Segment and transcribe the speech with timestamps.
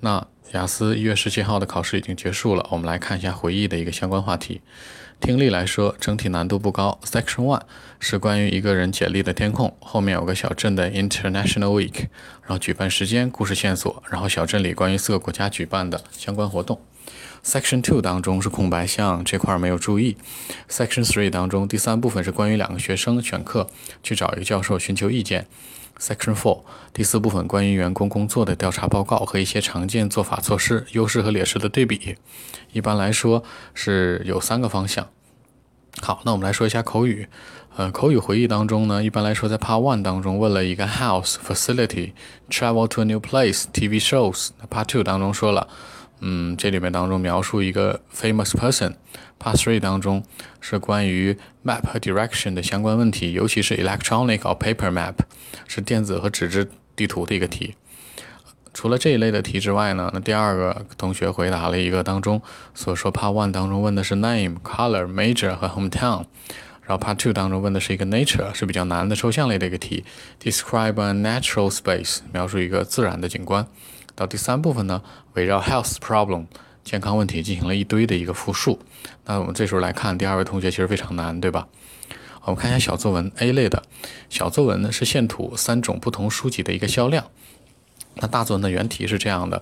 [0.00, 4.60] 那雅思一月十七号的考试已经结束了，我们来看一下回忆的一个相关话题。
[5.18, 7.00] 听力来说，整体难度不高。
[7.02, 7.62] Section One
[7.98, 11.98] 是关于一个人简历的填空，后面有个小镇的 International Week，
[12.42, 16.78] 然后举办时间、故事线索，然后小镇里关于四个国家举办的相关活动。
[17.44, 20.16] Section Two 当中是空白项，这块没有注意。
[20.68, 23.68] Section Three 当中第三部分是关于两个学生选课
[24.02, 25.46] 去找一个教授寻求意见。
[25.98, 32.16] Section Four 第四部分关于员工工作的调查报告和一些常见做法措施、优势和劣势的对比。
[32.72, 33.42] 一般来说
[33.72, 35.08] 是有三个方向。
[36.02, 37.28] 好，那我们来说一下口语。
[37.76, 42.12] 呃，口语回忆当中呢，一般来说在 Part One 当中问了一个 House、Facility、
[42.50, 44.50] Travel to a new place、TV shows。
[44.58, 45.68] 那 Part Two 当中说了，
[46.20, 48.94] 嗯，这里面当中描述一个 famous person。
[49.38, 50.24] Part Three 当中
[50.60, 55.14] 是关于 map 和 direction 的相关问题，尤其是 electronic or paper map，
[55.68, 57.74] 是电子和纸质地图的一个题。
[58.72, 62.40] 除了这一类的题之外呢，那第二个同学回答了一个当中
[62.74, 66.24] 所说 Part One 当中问的是 name、color、major 和 hometown，
[66.82, 70.04] 然后 Part Two 当中问的是一个 nature，是比较难的抽象类的一个题
[70.42, 73.66] ，describe a natural space，描述一个自然的景观。
[74.15, 75.01] 到第三部分呢，
[75.33, 76.45] 围绕 health problem。
[76.83, 78.79] 健康问题进行了一堆的一个复述，
[79.25, 81.67] 那我们这时候来看第二位同学其实非常难，对吧？
[82.43, 83.83] 我们看一下小作文 A 类的
[84.29, 87.27] 小作文呢是线图三种不同书籍的一个销量。
[88.15, 89.61] 那大作文的原题是这样的：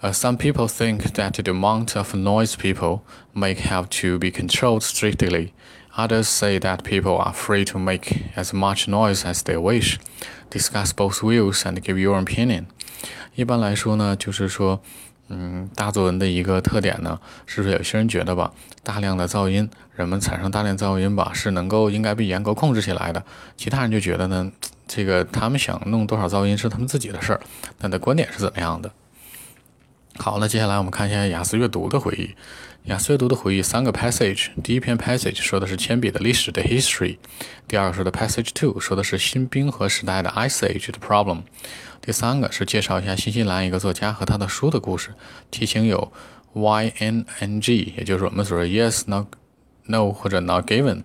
[0.00, 3.00] 呃，Some people think that the amount of noise people
[3.34, 5.50] make have to be controlled strictly.
[5.96, 9.98] Others say that people are free to make as much noise as they wish.
[10.50, 12.68] Discuss both views and give your opinion.
[13.35, 14.81] 一般来说呢，就是说。
[15.31, 23.23] 嗯，大作文的一个特点呢，是不是有些人觉得吧，大量的噪音，人们产生大量噪音吧，是能够应该被严格控制起来的。
[23.55, 24.51] 其他人就觉得呢，
[24.87, 27.39] 这个他们想弄多少噪音是他们自己的事儿。
[27.77, 28.91] 那的观点是怎么样的？
[30.21, 32.35] 好，那接下来我们看一下雅思阅读的回忆。
[32.89, 37.17] 雅思阅读的回忆三个 passage，第一篇 passage 说的是铅笔的历史的 history，
[37.69, 41.43] 第二个说的 passage two 说的是新冰河时代的 ice age 的 problem。
[42.01, 45.13] 第三个是介绍一下新西兰一个作家和他的书的故事，
[45.49, 46.11] 题型有
[46.51, 49.25] Y N N G，也就是我们所说 Yes No
[49.85, 51.03] No 或者 Not Given